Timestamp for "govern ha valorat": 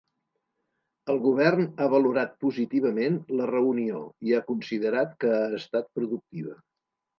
1.25-2.33